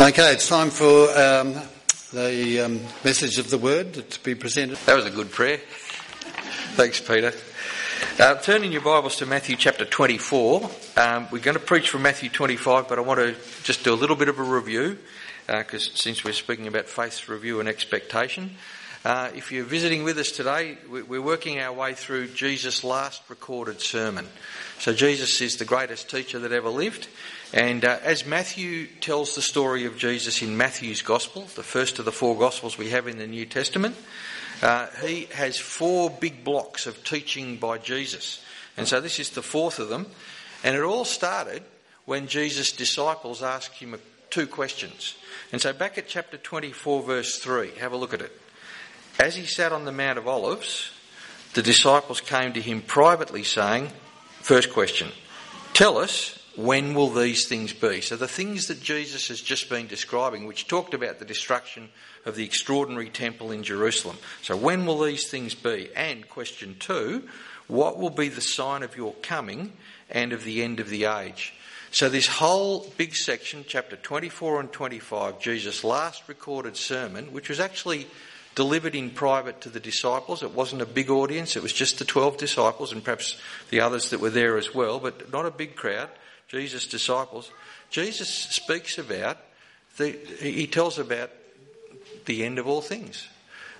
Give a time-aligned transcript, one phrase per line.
[0.00, 1.54] Okay, it's time for um,
[2.14, 4.78] the um, message of the word to be presented.
[4.86, 5.58] That was a good prayer.
[5.58, 7.34] Thanks, Peter.
[8.18, 10.70] Uh, turning your Bibles to Matthew chapter 24.
[10.96, 13.94] Um, we're going to preach from Matthew 25, but I want to just do a
[13.94, 14.96] little bit of a review,
[15.46, 18.52] because uh, since we're speaking about faith review and expectation.
[19.04, 23.82] Uh, if you're visiting with us today, we're working our way through Jesus' last recorded
[23.82, 24.26] sermon.
[24.78, 27.06] So Jesus is the greatest teacher that ever lived.
[27.52, 32.04] And uh, as Matthew tells the story of Jesus in Matthew's Gospel, the first of
[32.04, 33.96] the four Gospels we have in the New Testament,
[34.62, 38.44] uh, he has four big blocks of teaching by Jesus.
[38.76, 40.06] And so this is the fourth of them.
[40.62, 41.62] And it all started
[42.04, 43.96] when Jesus' disciples asked him
[44.30, 45.16] two questions.
[45.50, 48.32] And so back at chapter 24, verse 3, have a look at it.
[49.18, 50.92] As he sat on the Mount of Olives,
[51.54, 53.90] the disciples came to him privately saying,
[54.40, 55.08] First question,
[55.74, 58.00] tell us, when will these things be?
[58.00, 61.88] So the things that Jesus has just been describing, which talked about the destruction
[62.24, 64.18] of the extraordinary temple in Jerusalem.
[64.42, 65.90] So when will these things be?
[65.94, 67.28] And question two,
[67.66, 69.72] what will be the sign of your coming
[70.10, 71.54] and of the end of the age?
[71.92, 77.58] So this whole big section, chapter 24 and 25, Jesus' last recorded sermon, which was
[77.58, 78.06] actually
[78.54, 80.42] delivered in private to the disciples.
[80.42, 83.40] It wasn't a big audience, it was just the 12 disciples and perhaps
[83.70, 86.10] the others that were there as well, but not a big crowd.
[86.50, 87.50] Jesus' disciples.
[87.90, 89.38] Jesus speaks about,
[89.96, 91.30] the, he tells about
[92.24, 93.28] the end of all things.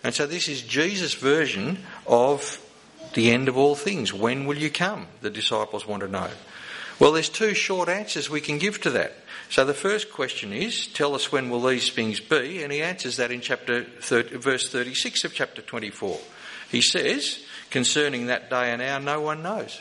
[0.05, 2.65] And so this is Jesus' version of
[3.15, 4.13] the end of all things.
[4.13, 5.09] When will you come?
[5.21, 6.31] The disciples want to know.
[7.01, 9.15] Well, there's two short answers we can give to that.
[9.49, 12.63] So the first question is, tell us when will these things be?
[12.63, 16.19] And he answers that in chapter 30, verse 36 of chapter 24.
[16.71, 19.81] He says, concerning that day and hour, no one knows.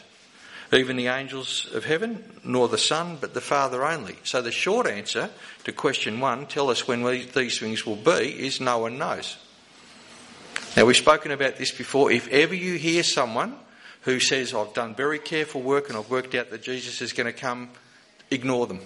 [0.71, 4.17] Even the angels of heaven, nor the Son, but the Father only.
[4.23, 5.29] So the short answer
[5.63, 9.37] to question one, tell us when these things will be, is no one knows.
[10.77, 12.11] Now we've spoken about this before.
[12.11, 13.55] If ever you hear someone
[14.01, 17.27] who says, I've done very careful work and I've worked out that Jesus is going
[17.27, 17.69] to come,
[18.29, 18.79] ignore them.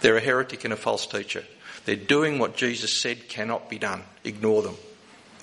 [0.00, 1.44] They're a heretic and a false teacher.
[1.84, 4.02] They're doing what Jesus said cannot be done.
[4.24, 4.76] Ignore them.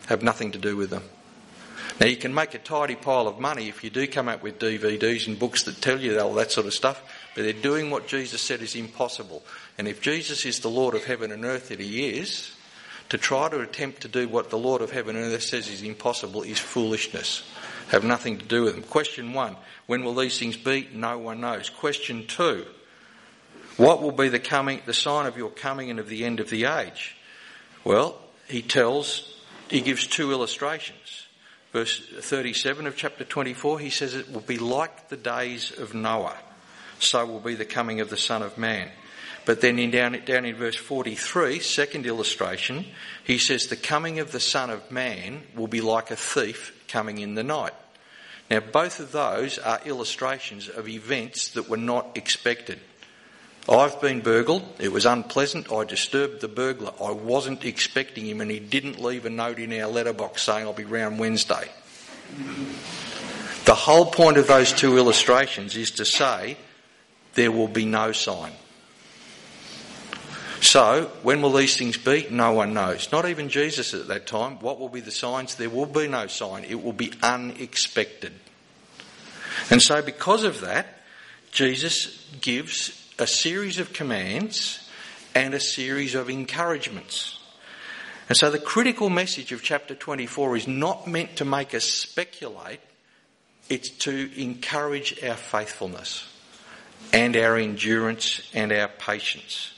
[0.07, 1.03] Have nothing to do with them.
[1.99, 4.59] Now, you can make a tidy pile of money if you do come up with
[4.59, 7.01] DVDs and books that tell you all that sort of stuff,
[7.35, 9.43] but they're doing what Jesus said is impossible.
[9.77, 12.51] And if Jesus is the Lord of heaven and earth that he is,
[13.09, 15.83] to try to attempt to do what the Lord of heaven and earth says is
[15.83, 17.43] impossible is foolishness.
[17.89, 18.83] Have nothing to do with them.
[18.83, 19.55] Question one
[19.85, 20.89] When will these things be?
[20.93, 21.69] No one knows.
[21.69, 22.65] Question two
[23.77, 26.49] what will be the coming, the sign of your coming and of the end of
[26.49, 27.15] the age?
[27.83, 30.97] Well, he tells, he gives two illustrations.
[31.73, 36.37] Verse 37 of chapter 24, he says it will be like the days of Noah.
[36.99, 38.91] So will be the coming of the Son of Man.
[39.45, 42.85] But then in down, down in verse 43, second illustration,
[43.23, 47.17] he says the coming of the Son of Man will be like a thief coming
[47.17, 47.73] in the night.
[48.51, 52.79] Now both of those are illustrations of events that were not expected.
[53.67, 54.63] I've been burgled.
[54.79, 55.71] It was unpleasant.
[55.71, 56.91] I disturbed the burglar.
[57.01, 60.73] I wasn't expecting him, and he didn't leave a note in our letterbox saying I'll
[60.73, 61.69] be round Wednesday.
[63.65, 66.57] The whole point of those two illustrations is to say
[67.35, 68.51] there will be no sign.
[70.59, 72.27] So, when will these things be?
[72.29, 73.11] No one knows.
[73.11, 74.59] Not even Jesus at that time.
[74.59, 75.55] What will be the signs?
[75.55, 76.63] There will be no sign.
[76.63, 78.33] It will be unexpected.
[79.69, 80.87] And so, because of that,
[81.51, 84.89] Jesus gives a series of commands
[85.35, 87.39] and a series of encouragements.
[88.29, 92.79] And so the critical message of chapter 24 is not meant to make us speculate,
[93.69, 96.27] it's to encourage our faithfulness
[97.11, 99.73] and our endurance and our patience.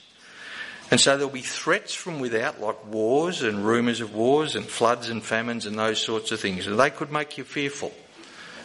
[0.92, 5.10] And so there'll be threats from without, like wars and rumours of wars and floods
[5.10, 6.68] and famines and those sorts of things.
[6.68, 7.92] And they could make you fearful.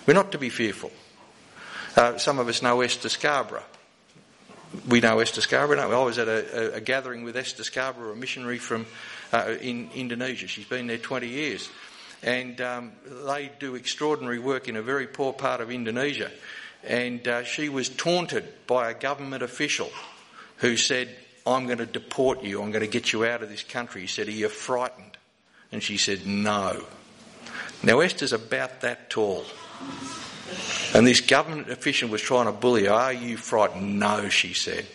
[0.06, 0.92] We're not to be fearful.
[1.97, 3.65] Uh, some of us know Esther Scarborough
[4.88, 5.80] we know Esther Scarborough.
[5.80, 8.86] I was at a, a, a gathering with Esther Scarborough, a missionary from
[9.32, 10.46] uh, in Indonesia.
[10.46, 11.68] She's been there 20 years.
[12.22, 12.92] And um,
[13.26, 16.30] they do extraordinary work in a very poor part of Indonesia.
[16.84, 19.90] And uh, she was taunted by a government official
[20.58, 21.08] who said,
[21.46, 24.02] I'm going to deport you, I'm going to get you out of this country.
[24.02, 25.16] He said, Are you frightened?
[25.72, 26.84] And she said, No.
[27.82, 29.44] Now, Esther's about that tall.
[30.94, 32.92] And this government official was trying to bully her.
[32.92, 33.98] Are you frightened?
[33.98, 34.86] No, she said.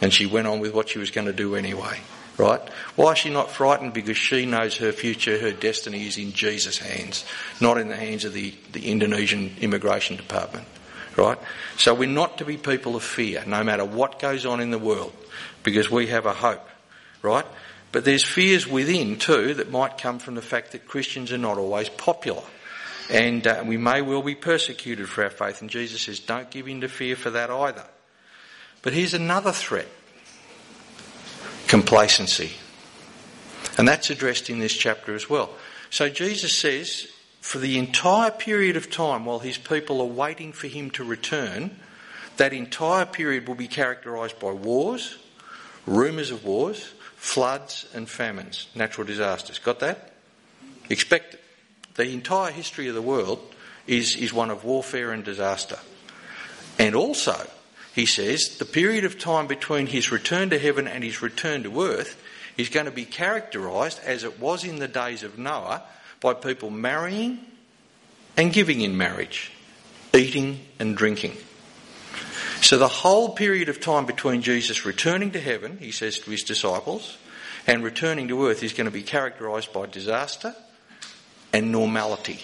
[0.00, 1.98] And she went on with what she was going to do anyway.
[2.36, 2.60] Right?
[2.96, 3.92] Why is she not frightened?
[3.92, 7.24] Because she knows her future, her destiny is in Jesus' hands,
[7.60, 10.66] not in the hands of the, the Indonesian immigration department.
[11.16, 11.38] Right?
[11.76, 14.80] So we're not to be people of fear, no matter what goes on in the
[14.80, 15.12] world,
[15.62, 16.68] because we have a hope.
[17.24, 17.46] right?
[17.90, 21.58] But there's fears within too that might come from the fact that Christians are not
[21.58, 22.42] always popular.
[23.10, 25.60] And uh, we may well be persecuted for our faith.
[25.60, 27.84] And Jesus says, don't give in to fear for that either.
[28.82, 29.88] But here's another threat
[31.66, 32.52] complacency.
[33.76, 35.50] And that's addressed in this chapter as well.
[35.90, 37.08] So Jesus says,
[37.40, 41.76] for the entire period of time while his people are waiting for him to return,
[42.36, 45.18] that entire period will be characterised by wars,
[45.86, 49.58] rumours of wars, floods, and famines, natural disasters.
[49.58, 50.12] Got that?
[50.88, 51.43] Expect it.
[51.96, 53.40] The entire history of the world
[53.86, 55.78] is, is one of warfare and disaster.
[56.78, 57.46] And also,
[57.94, 61.82] he says, the period of time between his return to heaven and his return to
[61.82, 62.20] earth
[62.56, 65.82] is going to be characterised, as it was in the days of Noah,
[66.20, 67.38] by people marrying
[68.36, 69.52] and giving in marriage,
[70.12, 71.36] eating and drinking.
[72.60, 76.42] So the whole period of time between Jesus returning to heaven, he says to his
[76.42, 77.18] disciples,
[77.66, 80.54] and returning to earth is going to be characterised by disaster
[81.54, 82.40] and normality.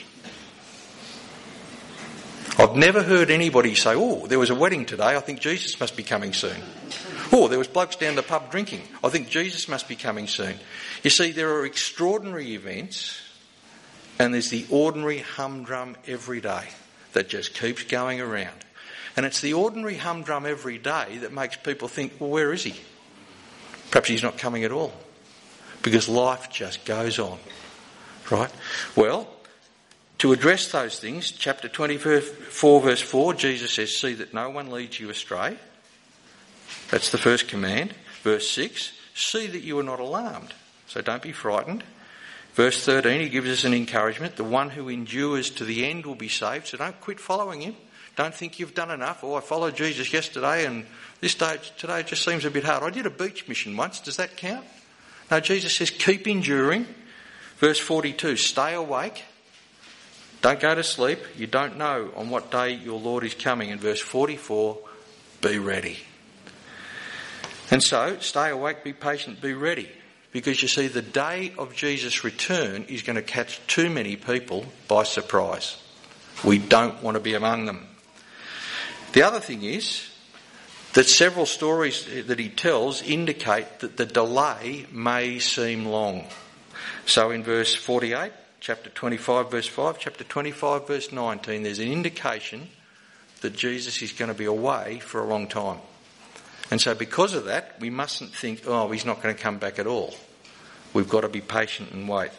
[2.56, 5.96] I've never heard anybody say, oh, there was a wedding today, I think Jesus must
[5.96, 6.62] be coming soon.
[7.32, 10.54] Oh, there was blokes down the pub drinking, I think Jesus must be coming soon.
[11.02, 13.20] You see, there are extraordinary events
[14.20, 16.68] and there's the ordinary humdrum every day
[17.12, 18.64] that just keeps going around.
[19.16, 22.78] And it's the ordinary humdrum every day that makes people think, well, where is he?
[23.90, 24.92] Perhaps he's not coming at all.
[25.82, 27.38] Because life just goes on.
[28.30, 28.50] Right?
[28.94, 29.28] Well,
[30.18, 35.00] to address those things, chapter 24, verse 4, Jesus says, See that no one leads
[35.00, 35.56] you astray.
[36.90, 37.94] That's the first command.
[38.22, 40.52] Verse 6, See that you are not alarmed.
[40.86, 41.84] So don't be frightened.
[42.54, 44.36] Verse 13, he gives us an encouragement.
[44.36, 46.66] The one who endures to the end will be saved.
[46.66, 47.76] So don't quit following him.
[48.16, 49.22] Don't think you've done enough.
[49.22, 50.84] Oh, I followed Jesus yesterday and
[51.20, 52.82] this day, today just seems a bit hard.
[52.82, 54.00] I did a beach mission once.
[54.00, 54.66] Does that count?
[55.30, 56.86] No, Jesus says keep enduring.
[57.60, 59.22] Verse 42, stay awake.
[60.40, 61.18] Don't go to sleep.
[61.36, 63.70] You don't know on what day your Lord is coming.
[63.70, 64.78] And verse 44,
[65.42, 65.98] be ready.
[67.70, 69.90] And so, stay awake, be patient, be ready.
[70.32, 74.64] Because you see, the day of Jesus' return is going to catch too many people
[74.88, 75.76] by surprise.
[76.42, 77.86] We don't want to be among them.
[79.12, 80.08] The other thing is
[80.94, 86.24] that several stories that he tells indicate that the delay may seem long.
[87.06, 92.68] So in verse 48, chapter 25, verse 5, chapter 25, verse 19, there's an indication
[93.40, 95.78] that Jesus is going to be away for a long time.
[96.70, 99.78] And so, because of that, we mustn't think, oh, he's not going to come back
[99.78, 100.14] at all.
[100.92, 102.30] We've got to be patient and wait.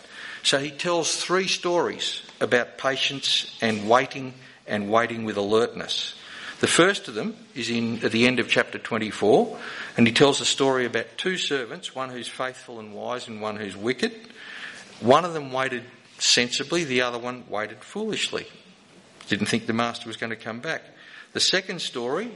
[0.44, 4.34] So, he tells three stories about patience and waiting
[4.68, 6.16] and waiting with alertness.
[6.62, 9.58] The first of them is in at the end of chapter 24,
[9.98, 13.56] and he tells a story about two servants, one who's faithful and wise and one
[13.56, 14.14] who's wicked.
[15.00, 15.86] One of them waited
[16.20, 18.46] sensibly, the other one waited foolishly.
[19.28, 20.84] Didn't think the master was going to come back.
[21.34, 22.30] The second story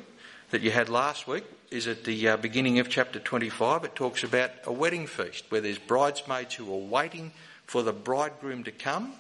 [0.50, 3.84] that you had last week is at the uh, beginning of chapter 25.
[3.84, 7.32] It talks about a wedding feast where there's bridesmaids who are waiting
[7.68, 9.14] for the bridegroom to come,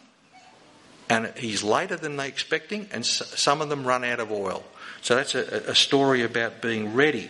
[1.10, 4.63] and he's later than they're expecting, and some of them run out of oil.
[5.02, 7.29] So that's a, a story about being ready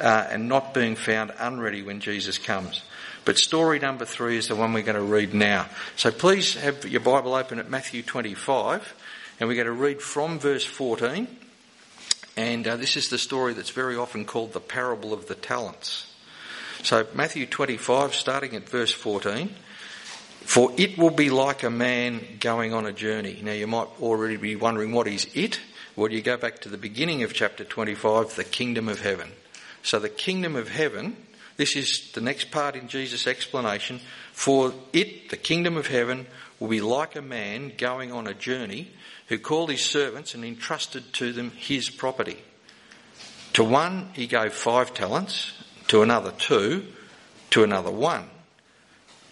[0.00, 2.82] uh, and not being found unready when Jesus comes.
[3.24, 5.66] But story number three is the one we're going to read now.
[5.96, 8.94] So please have your Bible open at Matthew 25,
[9.38, 11.28] and we're going to read from verse 14.
[12.36, 16.06] And uh, this is the story that's very often called the parable of the talents.
[16.82, 19.54] So Matthew 25, starting at verse 14.
[20.40, 23.40] For it will be like a man going on a journey.
[23.42, 25.60] Now you might already be wondering what is it?
[25.96, 29.30] Well, you go back to the beginning of chapter 25, the kingdom of heaven.
[29.82, 31.16] So the kingdom of heaven,
[31.56, 34.00] this is the next part in Jesus' explanation.
[34.32, 36.26] For it, the kingdom of heaven,
[36.58, 38.90] will be like a man going on a journey
[39.28, 42.38] who called his servants and entrusted to them his property.
[43.54, 45.52] To one he gave five talents,
[45.88, 46.86] to another two,
[47.50, 48.28] to another one,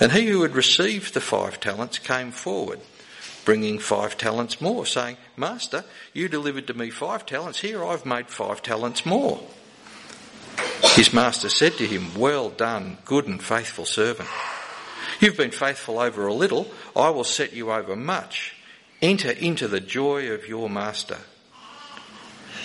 [0.00, 2.80] And he who had received the five talents came forward
[3.48, 7.60] bringing five talents more, saying, Master, you delivered to me five talents.
[7.60, 9.40] Here I've made five talents more.
[10.94, 14.28] His master said to him, Well done, good and faithful servant.
[15.18, 18.54] You've been faithful over a little, I will set you over much.
[19.00, 21.16] Enter into the joy of your master.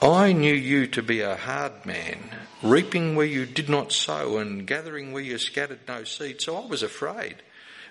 [0.00, 2.30] I knew you to be a hard man,
[2.62, 6.40] reaping where you did not sow and gathering where you scattered no seed.
[6.40, 7.36] So I was afraid,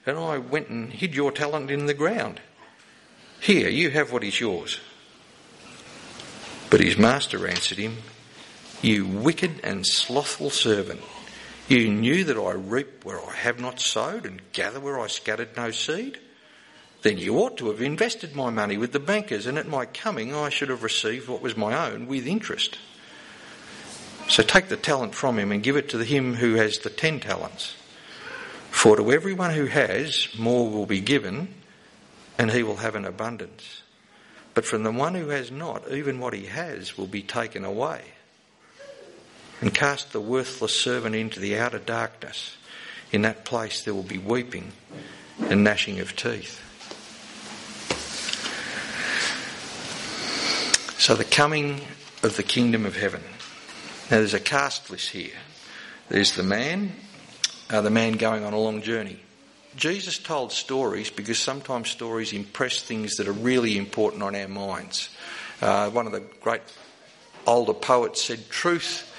[0.06, 2.40] and I went and hid your talent in the ground.
[3.42, 4.80] Here, you have what is yours.
[6.70, 7.98] But his master answered him,
[8.82, 11.02] You wicked and slothful servant.
[11.68, 15.58] You knew that I reap where I have not sowed and gather where I scattered
[15.58, 16.20] no seed.
[17.04, 20.34] Then you ought to have invested my money with the bankers, and at my coming
[20.34, 22.77] I should have received what was my own with interest.
[24.27, 27.20] So take the talent from him and give it to him who has the ten
[27.20, 27.75] talents.
[28.72, 31.54] For to everyone who has, more will be given,
[32.38, 33.82] and he will have an abundance.
[34.54, 38.01] But from the one who has not, even what he has will be taken away.
[39.62, 42.58] And cast the worthless servant into the outer darkness.
[43.12, 44.74] In that place there will be weeping
[45.39, 46.62] and gnashing of teeth.
[51.00, 51.82] So, the coming
[52.24, 53.22] of the kingdom of heaven.
[54.10, 55.36] Now, there's a cast list here.
[56.10, 56.92] There's the man,
[57.70, 59.20] uh, the man going on a long journey.
[59.75, 65.10] Jesus told stories because sometimes stories impress things that are really important on our minds.
[65.62, 66.63] Uh, one of the great
[67.46, 69.13] older poets said, Truth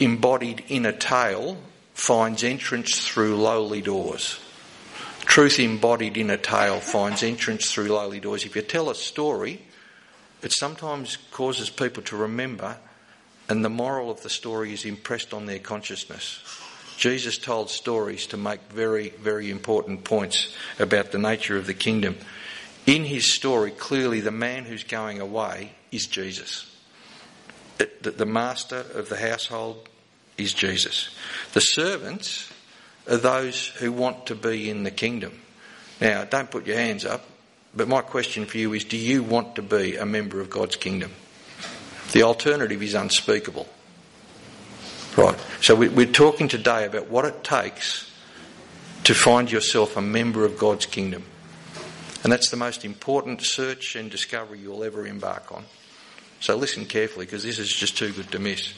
[0.00, 1.58] embodied in a tale
[1.94, 4.40] finds entrance through lowly doors.
[5.20, 8.44] Truth embodied in a tale finds entrance through lowly doors.
[8.44, 9.60] If you tell a story,
[10.42, 12.76] it sometimes causes people to remember,
[13.48, 16.42] and the moral of the story is impressed on their consciousness.
[16.96, 22.16] Jesus told stories to make very, very important points about the nature of the kingdom.
[22.86, 26.66] In his story, clearly the man who's going away is Jesus.
[28.02, 29.88] The master of the household
[30.36, 31.08] is Jesus.
[31.52, 32.52] The servants
[33.08, 35.40] are those who want to be in the kingdom.
[36.00, 37.24] Now, don't put your hands up.
[37.74, 40.76] But my question for you is do you want to be a member of God's
[40.76, 41.12] kingdom?
[42.12, 43.68] The alternative is unspeakable.
[45.16, 45.38] Right.
[45.60, 48.10] So we're talking today about what it takes
[49.04, 51.24] to find yourself a member of God's kingdom.
[52.22, 55.64] And that's the most important search and discovery you'll ever embark on.
[56.40, 58.72] So listen carefully because this is just too good to miss.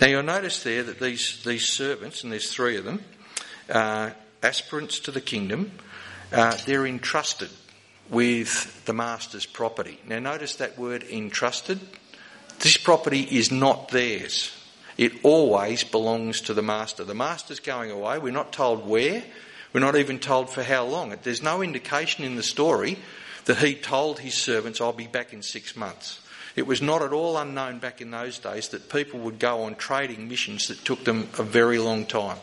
[0.00, 3.02] Now you'll notice there that these, these servants, and there's three of them,
[3.68, 4.10] uh,
[4.42, 5.72] aspirants to the kingdom,
[6.32, 7.50] uh, they're entrusted
[8.10, 10.00] with the master's property.
[10.06, 11.80] Now, notice that word entrusted.
[12.60, 14.54] This property is not theirs.
[14.96, 17.04] It always belongs to the master.
[17.04, 18.18] The master's going away.
[18.18, 19.22] We're not told where.
[19.72, 21.14] We're not even told for how long.
[21.22, 22.98] There's no indication in the story
[23.44, 26.20] that he told his servants, I'll be back in six months.
[26.56, 29.76] It was not at all unknown back in those days that people would go on
[29.76, 32.38] trading missions that took them a very long time.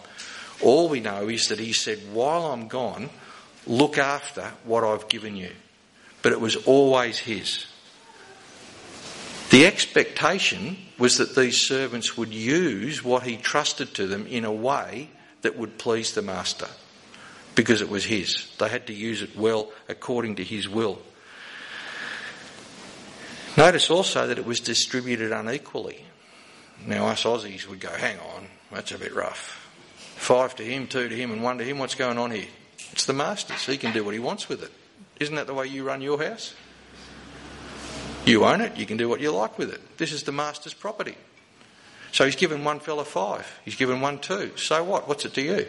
[0.61, 3.09] All we know is that he said, While I'm gone,
[3.67, 5.51] Look after what I've given you.
[6.21, 7.65] But it was always his.
[9.49, 14.51] The expectation was that these servants would use what he trusted to them in a
[14.51, 15.09] way
[15.43, 16.67] that would please the master
[17.53, 18.47] because it was his.
[18.57, 21.01] They had to use it well according to his will.
[23.55, 26.03] Notice also that it was distributed unequally.
[26.85, 29.61] Now, us Aussies would go, hang on, that's a bit rough.
[30.17, 32.47] Five to him, two to him, and one to him, what's going on here?
[32.91, 33.65] It's the master's.
[33.65, 34.71] He can do what he wants with it.
[35.19, 36.53] Isn't that the way you run your house?
[38.25, 39.97] You own it, you can do what you like with it.
[39.97, 41.15] This is the master's property.
[42.11, 44.51] So he's given one fella five, he's given one two.
[44.57, 45.07] So what?
[45.07, 45.67] What's it to you?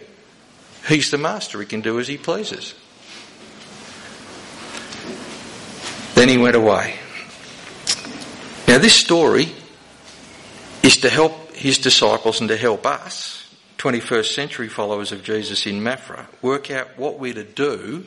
[0.89, 2.75] He's the master, he can do as he pleases.
[6.15, 6.95] Then he went away.
[8.67, 9.53] Now, this story
[10.83, 13.36] is to help his disciples and to help us
[13.87, 18.05] 21st century followers of Jesus in Maffra work out what we're to do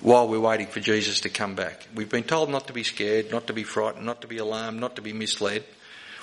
[0.00, 1.88] while we're waiting for Jesus to come back.
[1.96, 4.78] We've been told not to be scared, not to be frightened, not to be alarmed,
[4.78, 5.64] not to be misled.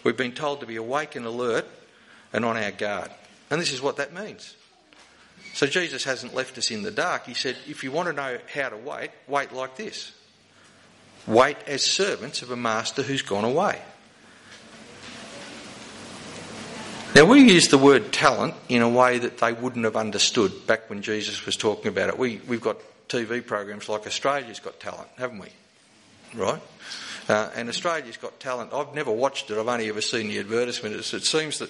[0.05, 1.67] We've been told to be awake and alert
[2.31, 3.11] and on our guard.
[3.51, 4.55] And this is what that means.
[5.53, 7.25] So Jesus hasn't left us in the dark.
[7.25, 10.13] He said, if you want to know how to wait, wait like this.
[11.27, 13.81] Wait as servants of a master who's gone away.
[17.15, 20.89] Now, we use the word talent in a way that they wouldn't have understood back
[20.89, 22.17] when Jesus was talking about it.
[22.17, 22.77] We, we've got
[23.07, 25.49] TV programs like Australia's Got Talent, haven't we?
[26.33, 26.59] Right?
[27.29, 30.95] Uh, and Australia's Got Talent, I've never watched it, I've only ever seen the advertisement.
[30.95, 31.69] It, it seems that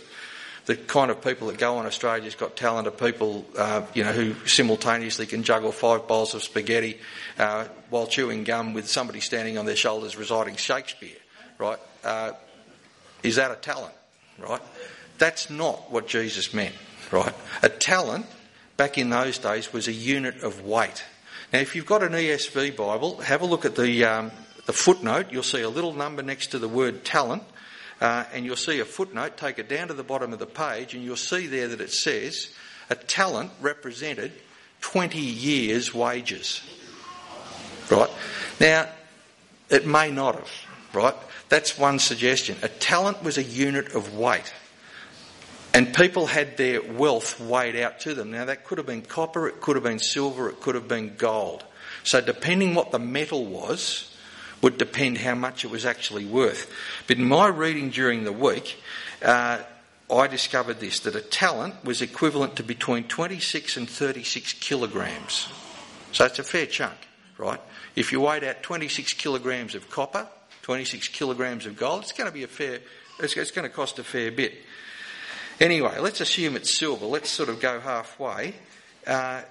[0.66, 4.14] the kind of people that go on Australia's Got Talent are people, uh, you know,
[4.14, 7.00] who simultaneously can juggle five bowls of spaghetti
[7.38, 11.18] uh, while chewing gum with somebody standing on their shoulders reciting Shakespeare,
[11.58, 11.80] right?
[12.02, 12.32] Uh,
[13.24, 13.94] is that a talent,
[14.40, 14.62] right?
[15.24, 16.76] That's not what Jesus meant,
[17.10, 17.34] right?
[17.62, 18.26] A talent
[18.76, 21.02] back in those days was a unit of weight.
[21.54, 24.32] Now, if you've got an ESV Bible, have a look at the, um,
[24.66, 25.28] the footnote.
[25.32, 27.44] You'll see a little number next to the word talent,
[28.02, 29.38] uh, and you'll see a footnote.
[29.38, 31.94] Take it down to the bottom of the page, and you'll see there that it
[31.94, 32.50] says
[32.90, 34.34] a talent represented
[34.82, 36.60] 20 years' wages.
[37.90, 38.10] Right?
[38.60, 38.90] Now,
[39.70, 40.52] it may not have,
[40.92, 41.16] right?
[41.48, 42.58] That's one suggestion.
[42.62, 44.52] A talent was a unit of weight.
[45.74, 48.32] And people had their wealth weighed out to them.
[48.32, 51.16] Now, that could have been copper, it could have been silver, it could have been
[51.18, 51.64] gold.
[52.04, 54.16] So, depending what the metal was,
[54.62, 56.72] would depend how much it was actually worth.
[57.08, 58.78] But in my reading during the week,
[59.24, 59.60] uh,
[60.12, 65.48] I discovered this that a talent was equivalent to between 26 and 36 kilograms.
[66.12, 66.98] So, it's a fair chunk,
[67.40, 67.60] right?
[67.96, 70.28] If you weighed out 26 kilograms of copper,
[70.62, 72.80] 26 kilograms of gold, it's going to be a fair,
[73.20, 74.54] it's, it's going to cost a fair bit.
[75.60, 77.06] Anyway, let's assume it's silver.
[77.06, 78.56] Let's sort of go halfway.
[79.06, 79.42] Uh,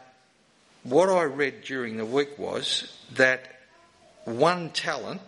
[0.83, 3.55] what I read during the week was that
[4.25, 5.21] one talent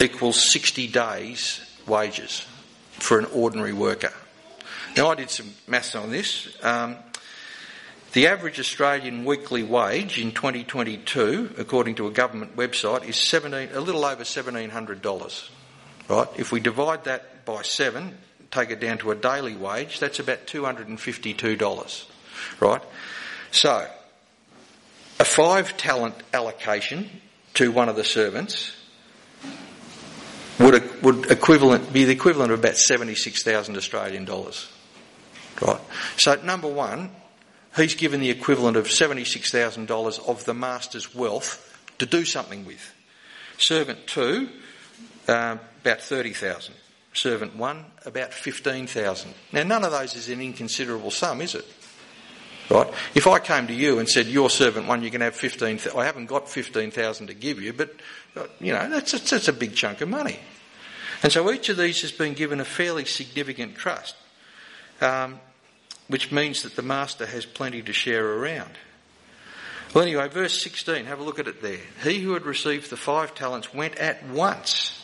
[0.00, 2.46] equals 60 days' wages
[2.92, 4.12] for an ordinary worker.
[4.96, 6.56] Now, I did some maths on this.
[6.62, 6.96] Um,
[8.12, 13.80] the average Australian weekly wage in 2022, according to a government website, is 17, a
[13.80, 15.48] little over $1,700.
[16.08, 16.28] Right?
[16.36, 18.16] If we divide that by seven,
[18.54, 22.04] take it down to a daily wage, that's about $252.
[22.60, 22.82] Right?
[23.50, 23.86] So,
[25.20, 27.08] a five talent allocation
[27.54, 28.72] to one of the servants
[30.58, 34.70] would, would equivalent, be the equivalent of about 76,000 Australian dollars.
[35.60, 35.80] Right?
[36.16, 37.10] So, number one,
[37.76, 42.92] he's given the equivalent of $76,000 of the master's wealth to do something with.
[43.58, 44.48] Servant two,
[45.28, 46.74] uh, about 30,000
[47.14, 49.32] servant one, about 15,000.
[49.52, 51.64] Now, none of those is an inconsiderable sum, is it?
[52.68, 52.92] Right?
[53.14, 56.04] If I came to you and said, your servant one, you can have 15,000, I
[56.04, 57.94] haven't got 15,000 to give you, but,
[58.60, 60.38] you know, that's, that's a big chunk of money.
[61.22, 64.16] And so each of these has been given a fairly significant trust,
[65.00, 65.40] um,
[66.08, 68.72] which means that the master has plenty to share around.
[69.94, 71.78] Well, anyway, verse 16, have a look at it there.
[72.02, 75.03] He who had received the five talents went at once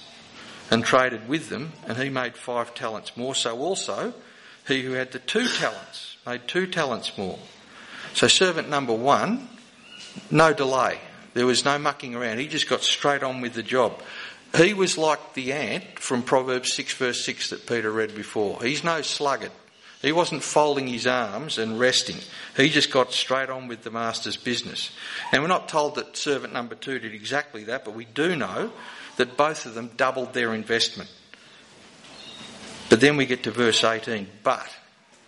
[0.71, 3.35] and traded with them, and he made five talents more.
[3.35, 4.15] So also,
[4.67, 7.39] he who had the two talents made two talents more.
[8.15, 9.49] So, servant number one,
[10.31, 10.99] no delay.
[11.35, 12.39] There was no mucking around.
[12.39, 14.01] He just got straight on with the job.
[14.57, 18.63] He was like the ant from Proverbs 6, verse 6 that Peter read before.
[18.63, 19.53] He's no sluggard.
[20.03, 22.17] He wasn't folding his arms and resting.
[22.57, 24.91] He just got straight on with the master's business.
[25.31, 28.73] And we're not told that servant number two did exactly that, but we do know
[29.17, 31.11] that both of them doubled their investment.
[32.89, 34.69] But then we get to verse 18, but,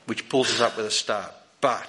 [0.06, 1.32] which pulls us up with a start.
[1.60, 1.88] But,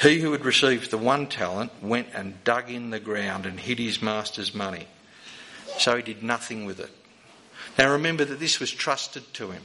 [0.00, 3.78] he who had received the one talent went and dug in the ground and hid
[3.78, 4.86] his master's money.
[5.78, 6.90] So he did nothing with it.
[7.78, 9.62] Now remember that this was trusted to him.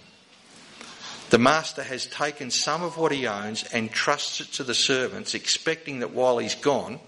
[1.30, 5.36] The master has taken some of what he owns and trusts it to the servants,
[5.36, 7.00] expecting that while he's gone,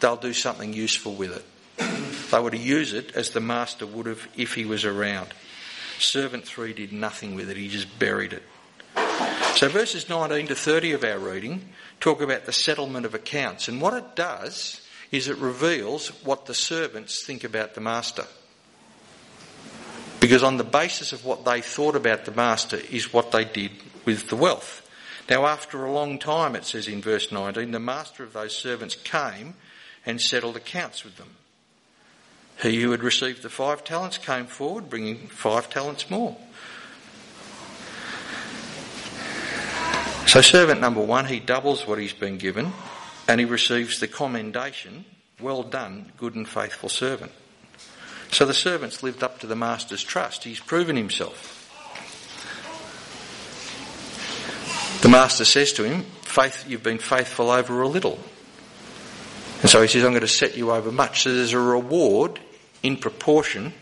[0.00, 2.30] they'll do something useful with it.
[2.30, 5.28] They were to use it as the master would have if he was around.
[5.98, 8.42] Servant 3 did nothing with it, he just buried it.
[9.56, 11.68] So verses 19 to 30 of our reading
[12.00, 13.68] talk about the settlement of accounts.
[13.68, 18.24] And what it does is it reveals what the servants think about the master.
[20.20, 23.70] Because on the basis of what they thought about the master is what they did
[24.04, 24.84] with the wealth.
[25.28, 28.94] Now, after a long time, it says in verse 19, the master of those servants
[28.94, 29.54] came
[30.06, 31.28] and settled accounts with them.
[32.62, 36.36] He who had received the five talents came forward, bringing five talents more.
[40.26, 42.72] So, servant number one, he doubles what he's been given
[43.28, 45.04] and he receives the commendation
[45.40, 47.32] well done, good and faithful servant.
[48.30, 50.44] So the servant's lived up to the master's trust.
[50.44, 51.54] He's proven himself.
[55.02, 58.18] The master says to him, Faith, you've been faithful over a little.
[59.62, 61.22] And so he says, I'm going to set you over much.
[61.22, 62.38] So there's a reward
[62.82, 63.72] in proportion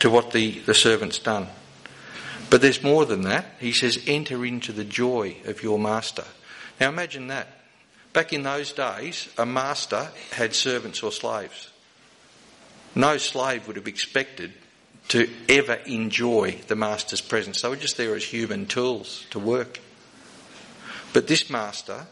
[0.00, 1.48] to what the, the servant's done.
[2.50, 3.44] But there's more than that.
[3.60, 6.24] He says, enter into the joy of your master.
[6.80, 7.48] Now imagine that.
[8.12, 11.68] Back in those days, a master had servants or slaves.
[12.98, 14.52] No slave would have expected
[15.10, 17.62] to ever enjoy the master's presence.
[17.62, 19.78] They were just there as human tools to work.
[21.12, 22.08] But this master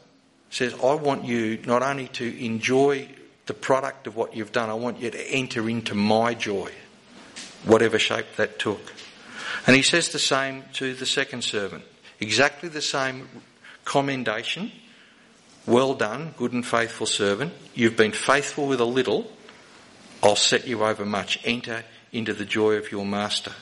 [0.49, 3.09] says, I want you not only to enjoy
[3.47, 6.71] the product of what you've done, I want you to enter into my joy,
[7.65, 8.93] whatever shape that took.
[9.67, 11.83] And he says the same to the second servant.
[12.21, 13.29] Exactly the same
[13.85, 14.71] commendation.
[15.67, 17.55] Well done, good and faithful servant.
[17.75, 19.33] You've been faithful with a little.
[20.23, 21.39] I'll set you over much.
[21.45, 23.53] Enter into the joy of your master.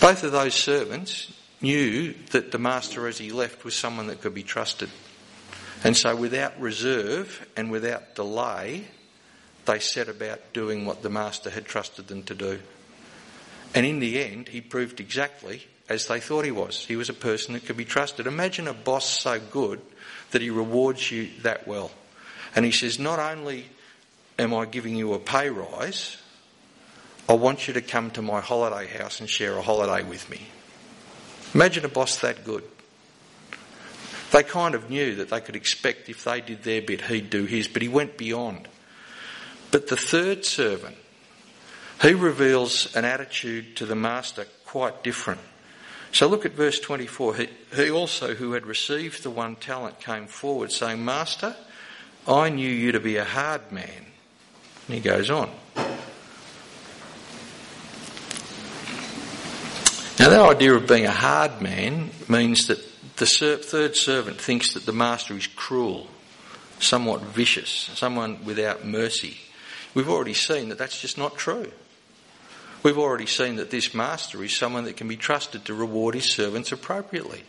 [0.00, 4.34] Both of those servants knew that the master as he left was someone that could
[4.34, 4.90] be trusted.
[5.84, 8.84] And so without reserve and without delay,
[9.64, 12.60] they set about doing what the master had trusted them to do.
[13.74, 16.84] And in the end, he proved exactly as they thought he was.
[16.84, 18.26] He was a person that could be trusted.
[18.26, 19.80] Imagine a boss so good
[20.30, 21.90] that he rewards you that well.
[22.54, 23.66] And he says, Not only
[24.38, 26.16] am I giving you a pay rise,
[27.28, 30.40] I want you to come to my holiday house and share a holiday with me.
[31.54, 32.62] Imagine a boss that good.
[34.32, 37.44] They kind of knew that they could expect if they did their bit, he'd do
[37.44, 38.68] his, but he went beyond.
[39.70, 40.96] But the third servant,
[42.02, 45.40] he reveals an attitude to the master quite different.
[46.12, 47.34] So look at verse 24.
[47.36, 51.56] He, he also, who had received the one talent, came forward, saying, Master,
[52.28, 54.06] I knew you to be a hard man.
[54.86, 55.50] And he goes on.
[60.18, 62.78] Now, that idea of being a hard man means that
[63.16, 66.06] the third servant thinks that the master is cruel,
[66.78, 69.36] somewhat vicious, someone without mercy.
[69.94, 71.70] We've already seen that that's just not true.
[72.82, 76.32] We've already seen that this master is someone that can be trusted to reward his
[76.32, 77.42] servants appropriately.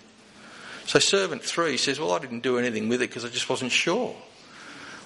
[0.86, 3.72] So, servant three says, Well, I didn't do anything with it because I just wasn't
[3.72, 4.16] sure.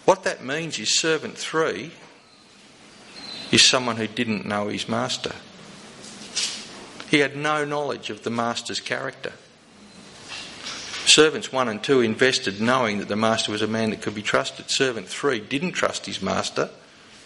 [0.05, 1.91] What that means is, servant three
[3.51, 5.33] is someone who didn't know his master.
[7.09, 9.33] He had no knowledge of the master's character.
[11.05, 14.21] Servants 1 and 2 invested knowing that the master was a man that could be
[14.21, 14.69] trusted.
[14.69, 16.69] Servant 3 didn't trust his master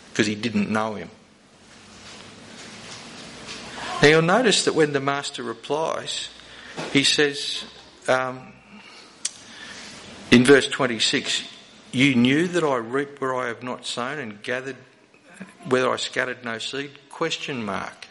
[0.09, 1.09] because he didn't know him.
[4.01, 6.29] Now you'll notice that when the master replies,
[6.91, 7.63] he says
[8.07, 8.53] um,
[10.31, 11.43] in verse 26,
[11.91, 14.77] You knew that I reap where I have not sown and gathered
[15.69, 16.91] whether I scattered no seed?
[17.09, 18.07] Question mark.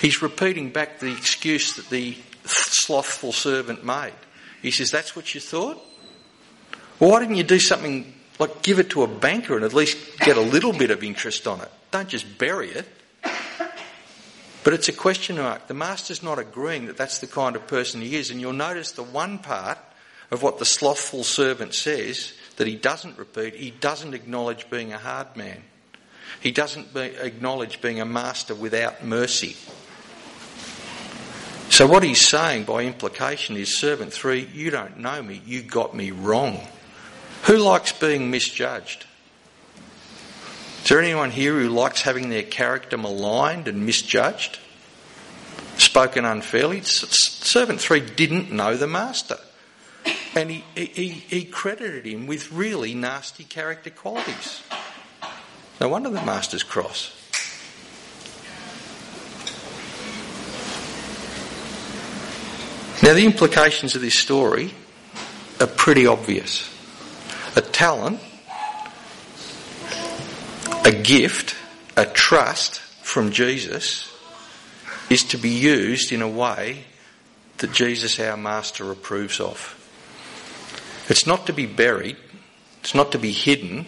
[0.00, 4.12] He's repeating back the excuse that the slothful servant made.
[4.62, 5.82] He says, That's what you thought?
[7.00, 10.18] Well, why didn't you do something like give it to a banker and at least
[10.20, 11.70] get a little bit of interest on it?
[11.90, 12.86] Don't just bury it.
[14.64, 15.66] But it's a question mark.
[15.66, 18.30] The master's not agreeing that that's the kind of person he is.
[18.30, 19.78] And you'll notice the one part
[20.30, 24.98] of what the slothful servant says that he doesn't repeat, he doesn't acknowledge being a
[24.98, 25.62] hard man.
[26.40, 29.56] He doesn't be, acknowledge being a master without mercy.
[31.70, 35.94] So, what he's saying by implication is, Servant 3, you don't know me, you got
[35.94, 36.60] me wrong.
[37.44, 39.06] Who likes being misjudged?
[40.82, 44.58] Is there anyone here who likes having their character maligned and misjudged?
[45.78, 46.82] Spoken unfairly?
[46.82, 49.38] Servant 3 didn't know the master.
[50.36, 54.62] And he, he, he credited him with really nasty character qualities.
[55.80, 57.20] No wonder the master's cross.
[63.02, 64.72] Now, the implications of this story
[65.60, 66.70] are pretty obvious.
[67.54, 68.18] A talent,
[70.84, 71.54] a gift,
[71.96, 74.10] a trust from Jesus
[75.10, 76.84] is to be used in a way
[77.58, 79.73] that Jesus, our Master, approves of.
[81.08, 82.16] It's not to be buried,
[82.80, 83.86] it's not to be hidden,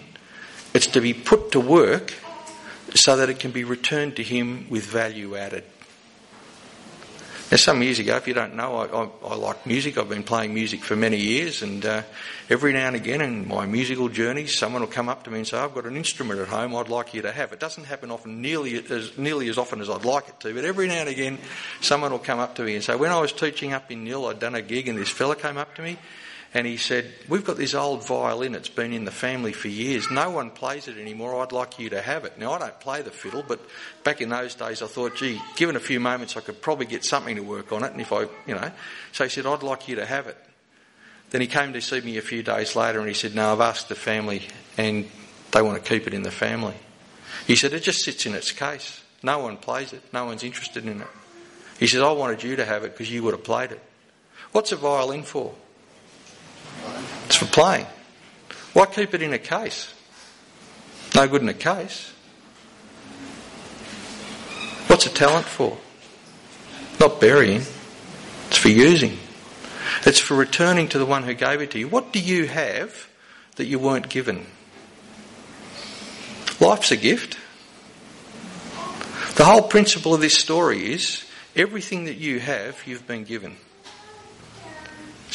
[0.74, 2.12] it's to be put to work
[2.94, 5.64] so that it can be returned to Him with value added.
[7.50, 9.98] Now, some years ago, if you don't know, I, I, I like music.
[9.98, 12.02] I've been playing music for many years, and uh,
[12.50, 15.46] every now and again in my musical journeys, someone will come up to me and
[15.46, 16.74] say, "I've got an instrument at home.
[16.74, 19.88] I'd like you to have." It doesn't happen often, nearly as nearly as often as
[19.88, 21.38] I'd like it to, but every now and again,
[21.80, 24.26] someone will come up to me and say, "When I was teaching up in Nhill,
[24.26, 25.98] I'd done a gig, and this fella came up to me."
[26.54, 30.10] And he said, We've got this old violin, it's been in the family for years.
[30.10, 31.42] No one plays it anymore.
[31.42, 32.38] I'd like you to have it.
[32.38, 33.60] Now, I don't play the fiddle, but
[34.04, 37.04] back in those days, I thought, gee, given a few moments, I could probably get
[37.04, 37.92] something to work on it.
[37.92, 38.70] And if I, you know,
[39.12, 40.36] so he said, I'd like you to have it.
[41.30, 43.60] Then he came to see me a few days later and he said, No, I've
[43.60, 44.42] asked the family
[44.78, 45.08] and
[45.52, 46.74] they want to keep it in the family.
[47.46, 49.02] He said, It just sits in its case.
[49.22, 50.02] No one plays it.
[50.12, 51.08] No one's interested in it.
[51.78, 53.82] He says, I wanted you to have it because you would have played it.
[54.52, 55.54] What's a violin for?
[57.26, 57.86] It's for playing.
[58.72, 59.92] Why keep it in a case?
[61.14, 62.12] No good in a case.
[64.86, 65.78] What's a talent for?
[67.00, 67.62] Not burying.
[68.48, 69.18] It's for using.
[70.04, 71.88] It's for returning to the one who gave it to you.
[71.88, 73.08] What do you have
[73.56, 74.46] that you weren't given?
[76.60, 77.38] Life's a gift.
[79.36, 83.56] The whole principle of this story is everything that you have, you've been given.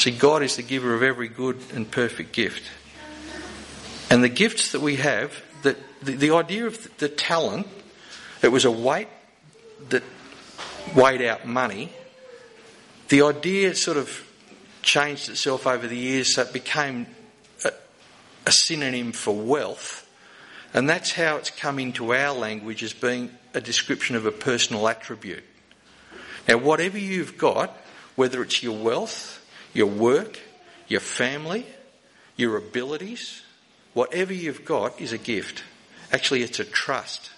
[0.02, 2.64] See, God is the giver of every good and perfect gift.
[4.10, 7.68] And the gifts that we have, that the, the idea of the talent,
[8.42, 9.10] it was a weight
[9.90, 10.02] that
[10.96, 11.92] weighed out money.
[13.10, 14.28] The idea sort of
[14.82, 17.06] changed itself over the years so it became
[17.64, 17.70] a,
[18.48, 20.10] a synonym for wealth.
[20.74, 24.88] And that's how it's come into our language as being a description of a personal
[24.88, 25.44] attribute.
[26.48, 27.78] Now, whatever you've got,
[28.16, 29.38] whether it's your wealth,
[29.74, 30.40] your work,
[30.88, 31.66] your family,
[32.36, 33.42] your abilities,
[33.94, 35.64] whatever you've got is a gift.
[36.12, 37.32] Actually, it's a trust.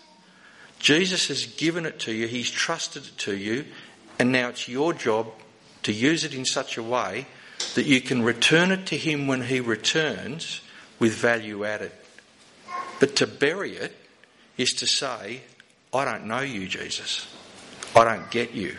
[0.79, 3.65] Jesus has given it to you, He's trusted it to you,
[4.19, 5.31] and now it's your job
[5.83, 7.25] to use it in such a way
[7.75, 10.61] that you can return it to Him when He returns
[10.99, 11.91] with value added.
[12.99, 13.95] But to bury it
[14.57, 15.41] is to say,
[15.93, 17.27] I don't know you, Jesus.
[17.95, 18.75] I don't get you.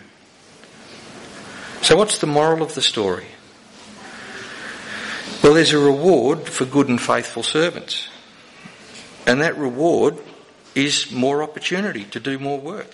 [1.82, 3.26] So, what's the moral of the story?
[5.42, 8.08] Well, there's a reward for good and faithful servants.
[9.26, 10.18] And that reward
[10.74, 12.90] is more opportunity to do more work.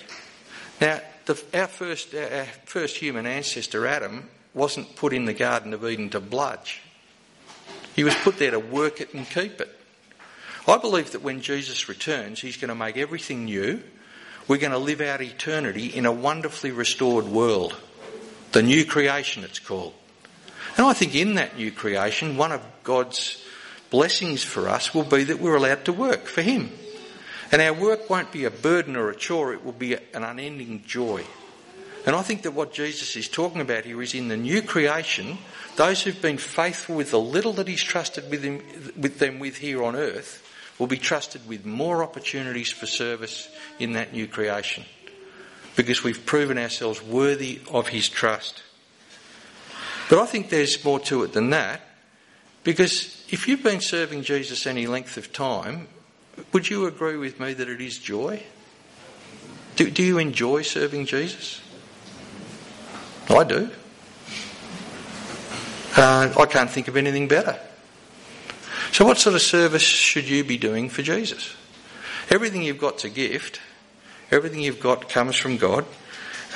[0.81, 5.85] Now, the, our, first, our first human ancestor, Adam, wasn't put in the Garden of
[5.85, 6.81] Eden to bludge.
[7.95, 9.69] He was put there to work it and keep it.
[10.67, 13.83] I believe that when Jesus returns, he's going to make everything new.
[14.47, 17.77] We're going to live out eternity in a wonderfully restored world.
[18.53, 19.95] The new creation, it's called.
[20.77, 23.45] And I think in that new creation, one of God's
[23.91, 26.71] blessings for us will be that we're allowed to work for Him.
[27.53, 30.85] And our work won't be a burden or a chore, it will be an unending
[30.87, 31.25] joy.
[32.07, 35.37] And I think that what Jesus is talking about here is in the new creation,
[35.77, 38.63] those who've been faithful with the little that He's trusted with, him,
[38.97, 40.47] with them with here on earth
[40.79, 44.85] will be trusted with more opportunities for service in that new creation
[45.77, 48.63] because we've proven ourselves worthy of His trust.
[50.11, 51.83] But I think there's more to it than that
[52.65, 55.87] because if you've been serving Jesus any length of time,
[56.53, 58.43] would you agree with me that it is joy?
[59.77, 61.61] Do, do you enjoy serving Jesus?
[63.29, 63.71] I do.
[65.97, 67.57] Uh, I can't think of anything better.
[68.91, 71.55] So, what sort of service should you be doing for Jesus?
[72.31, 73.61] Everything you've got's a gift.
[74.33, 75.85] Everything you've got comes from God.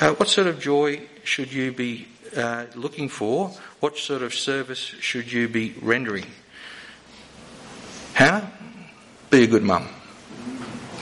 [0.01, 3.49] Uh, what sort of joy should you be uh, looking for?
[3.79, 6.25] What sort of service should you be rendering?
[8.13, 8.51] Hannah,
[9.29, 9.87] be a good mum.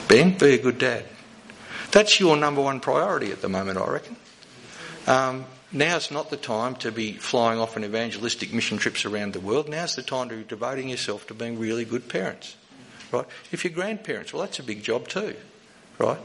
[0.08, 1.04] Ben, be a good dad.
[1.90, 4.16] That's your number one priority at the moment, I reckon.
[5.06, 9.40] Um, now's not the time to be flying off on evangelistic mission trips around the
[9.40, 9.68] world.
[9.68, 12.56] Now's the time to be devoting yourself to being really good parents.
[13.12, 13.26] Right?
[13.52, 15.36] If you're grandparents, well, that's a big job too.
[15.98, 16.18] Right?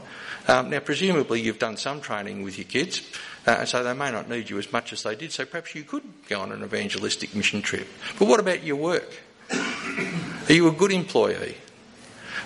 [0.48, 3.02] Um, now, presumably, you've done some training with your kids,
[3.46, 5.74] uh, and so they may not need you as much as they did, so perhaps
[5.74, 7.88] you could go on an evangelistic mission trip.
[8.18, 9.10] But what about your work?
[9.52, 11.56] Are you a good employee?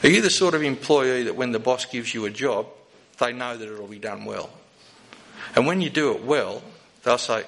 [0.03, 2.67] Are you the sort of employee that when the boss gives you a job,
[3.19, 4.51] they know that it'll be done well?
[5.57, 6.63] And when you do it well,
[7.03, 7.45] they'll say,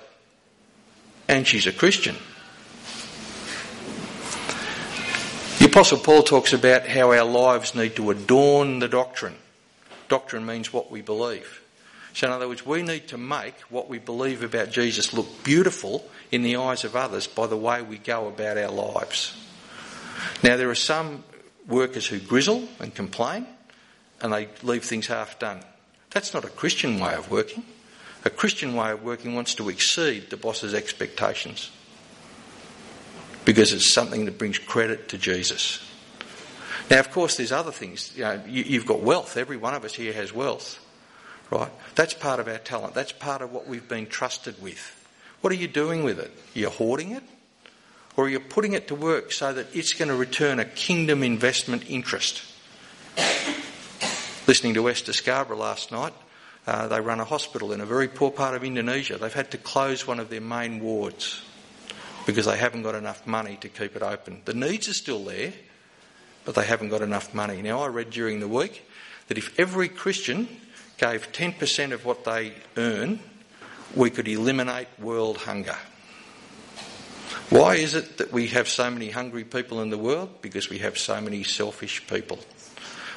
[1.28, 2.16] and she's a Christian.
[5.59, 9.37] The Apostle Paul talks about how our lives need to adorn the doctrine.
[10.09, 11.62] Doctrine means what we believe.
[12.16, 16.02] So, in other words, we need to make what we believe about Jesus look beautiful
[16.33, 19.37] in the eyes of others by the way we go about our lives.
[20.42, 21.24] Now, there are some
[21.68, 23.46] workers who grizzle and complain
[24.22, 25.61] and they leave things half done.
[26.09, 27.64] That's not a Christian way of working.
[28.24, 31.70] A Christian way of working wants to exceed the boss's expectations
[33.44, 35.87] because it's something that brings credit to Jesus.
[36.90, 38.16] Now, of course, there's other things.
[38.16, 39.37] You know, you, have got wealth.
[39.37, 40.81] Every one of us here has wealth,
[41.50, 41.70] right?
[41.94, 42.94] That's part of our talent.
[42.94, 44.92] That's part of what we've been trusted with.
[45.40, 46.32] What are you doing with it?
[46.54, 47.22] You're hoarding it,
[48.16, 51.22] or are you're putting it to work so that it's going to return a kingdom
[51.22, 52.42] investment interest.
[54.46, 56.14] Listening to Esther Scarborough last night,
[56.66, 59.18] uh, they run a hospital in a very poor part of Indonesia.
[59.18, 61.42] They've had to close one of their main wards
[62.26, 64.42] because they haven't got enough money to keep it open.
[64.44, 65.52] The needs are still there,
[66.44, 67.62] but they haven't got enough money.
[67.62, 68.88] Now, I read during the week
[69.28, 70.48] that if every Christian
[70.98, 73.20] gave 10% of what they earn,
[73.94, 75.76] we could eliminate world hunger.
[77.50, 80.42] Why is it that we have so many hungry people in the world?
[80.42, 82.38] Because we have so many selfish people.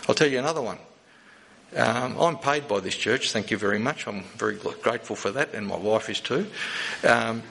[0.08, 0.78] I'll tell you another one.
[1.76, 4.08] Um, I'm paid by this church, thank you very much.
[4.08, 6.48] I'm very grateful for that, and my wife is too.
[7.08, 7.44] Um,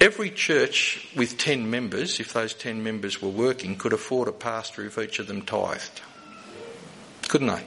[0.00, 4.86] every church with 10 members, if those 10 members were working, could afford a pastor
[4.86, 6.00] if each of them tithed.
[7.28, 7.66] Couldn't they?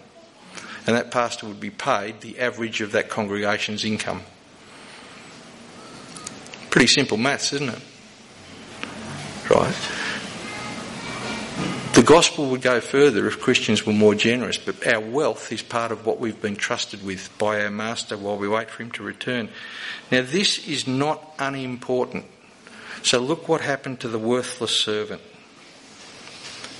[0.88, 4.22] And that pastor would be paid the average of that congregation's income.
[6.70, 7.82] Pretty simple maths, isn't it?
[9.50, 9.76] Right?
[11.94, 15.92] The gospel would go further if Christians were more generous, but our wealth is part
[15.94, 19.04] of what we've been trusted with by our Master while we wait for him to
[19.04, 19.50] return.
[20.12, 22.26] Now, this is not unimportant.
[23.02, 25.22] So, look what happened to the worthless servant.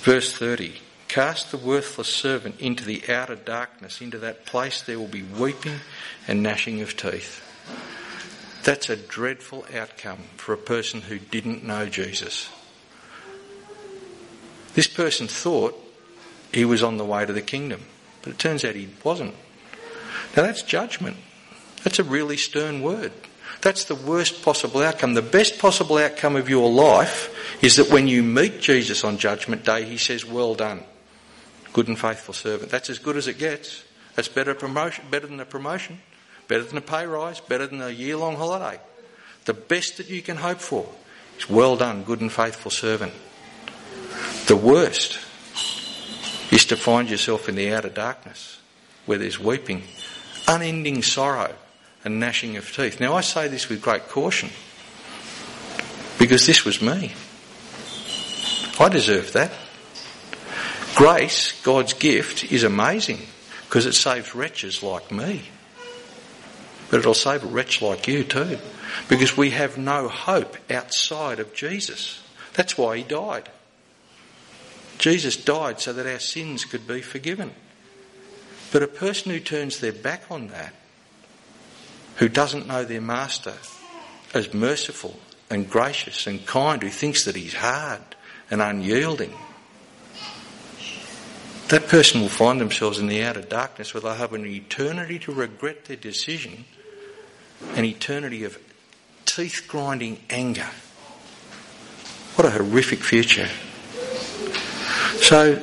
[0.02, 0.74] Verse 30
[1.08, 5.80] Cast the worthless servant into the outer darkness, into that place there will be weeping
[6.26, 7.42] and gnashing of teeth.
[8.64, 12.48] That's a dreadful outcome for a person who didn't know Jesus.
[14.74, 15.80] This person thought
[16.52, 17.82] he was on the way to the kingdom,
[18.22, 19.34] but it turns out he wasn't.
[20.36, 21.16] Now that's judgment.
[21.84, 23.12] That's a really stern word.
[23.62, 25.14] That's the worst possible outcome.
[25.14, 29.64] The best possible outcome of your life is that when you meet Jesus on Judgment
[29.64, 30.82] Day, he says, Well done,
[31.76, 32.70] good and faithful servant.
[32.70, 33.84] That's as good as it gets.
[34.14, 36.00] That's better, promotion, better than a promotion
[36.48, 38.80] better than a pay rise, better than a year long holiday.
[39.44, 40.88] The best that you can hope for
[41.38, 43.12] is well done, good and faithful servant.
[44.46, 45.18] The worst
[46.50, 48.60] is to find yourself in the outer darkness
[49.06, 49.82] where there's weeping,
[50.48, 51.54] unending sorrow,
[52.04, 53.00] and gnashing of teeth.
[53.00, 54.50] Now, I say this with great caution
[56.18, 57.12] because this was me.
[58.78, 59.50] I deserved that.
[60.96, 63.20] Grace, God's gift, is amazing
[63.68, 65.42] because it saves wretches like me
[66.90, 68.58] but it'll save a wretch like you too.
[69.08, 72.22] Because we have no hope outside of Jesus.
[72.54, 73.48] That's why he died.
[74.98, 77.52] Jesus died so that our sins could be forgiven.
[78.72, 80.72] But a person who turns their back on that,
[82.16, 83.54] who doesn't know their master
[84.32, 85.18] as merciful
[85.50, 88.00] and gracious and kind, who thinks that he's hard
[88.50, 89.34] and unyielding,
[91.68, 95.32] that person will find themselves in the outer darkness where they'll have an eternity to
[95.32, 96.64] regret their decision
[97.74, 98.58] an eternity of
[99.24, 100.68] teeth grinding anger.
[102.34, 103.48] What a horrific future.
[105.22, 105.62] So,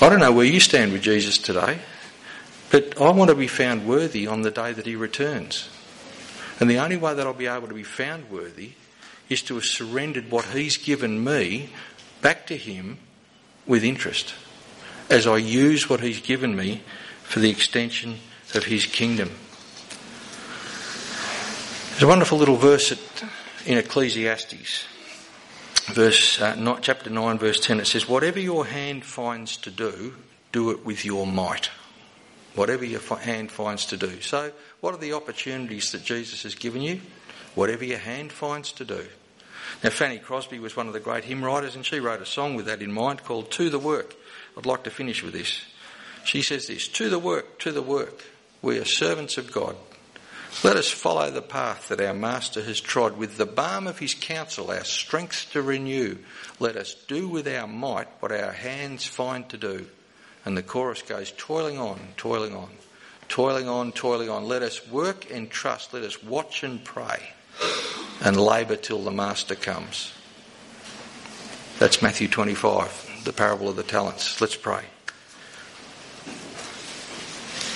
[0.00, 1.78] I don't know where you stand with Jesus today,
[2.70, 5.68] but I want to be found worthy on the day that he returns.
[6.60, 8.72] And the only way that I'll be able to be found worthy
[9.28, 11.70] is to have surrendered what he's given me
[12.22, 12.98] back to him
[13.66, 14.34] with interest
[15.08, 16.82] as I use what he's given me
[17.22, 18.18] for the extension
[18.54, 19.30] of his kingdom.
[21.90, 22.92] There's a wonderful little verse
[23.64, 24.84] in Ecclesiastes,
[25.86, 27.80] verse uh, not, chapter 9, verse 10.
[27.80, 30.14] It says, Whatever your hand finds to do,
[30.52, 31.70] do it with your might.
[32.54, 34.20] Whatever your hand finds to do.
[34.20, 37.00] So, what are the opportunities that Jesus has given you?
[37.54, 39.06] Whatever your hand finds to do.
[39.82, 42.54] Now, Fanny Crosby was one of the great hymn writers, and she wrote a song
[42.54, 44.14] with that in mind called To the Work.
[44.56, 45.62] I'd like to finish with this.
[46.24, 48.24] She says this To the work, to the work.
[48.62, 49.76] We are servants of God.
[50.64, 54.14] Let us follow the path that our Master has trod with the balm of his
[54.14, 56.16] counsel, our strength to renew.
[56.58, 59.86] Let us do with our might what our hands find to do.
[60.46, 62.70] And the chorus goes toiling on, toiling on,
[63.28, 64.44] toiling on, toiling on.
[64.44, 65.92] Let us work and trust.
[65.92, 67.20] Let us watch and pray
[68.22, 70.12] and labour till the Master comes.
[71.78, 74.40] That's Matthew 25, the parable of the talents.
[74.40, 74.84] Let's pray.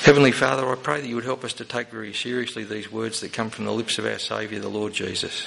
[0.02, 3.20] Heavenly Father, I pray that you would help us to take very seriously these words
[3.20, 5.46] that come from the lips of our Saviour, the Lord Jesus.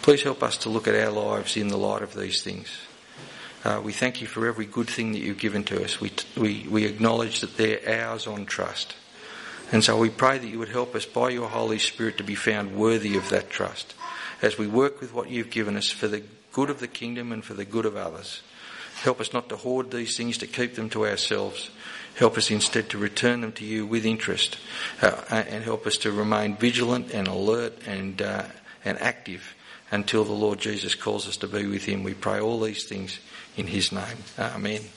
[0.00, 2.68] Please help us to look at our lives in the light of these things.
[3.64, 6.00] Uh, we thank you for every good thing that you've given to us.
[6.00, 8.94] We, we, we acknowledge that they're ours on trust.
[9.72, 12.36] And so we pray that you would help us by your Holy Spirit to be
[12.36, 13.94] found worthy of that trust
[14.40, 16.22] as we work with what you've given us for the
[16.52, 18.40] good of the kingdom and for the good of others.
[18.96, 21.70] Help us not to hoard these things, to keep them to ourselves,
[22.16, 24.56] Help us instead to return them to you with interest
[25.02, 28.44] uh, and help us to remain vigilant and alert and, uh,
[28.86, 29.54] and active
[29.90, 32.02] until the Lord Jesus calls us to be with Him.
[32.02, 33.20] We pray all these things
[33.54, 34.16] in His name.
[34.38, 34.88] Amen.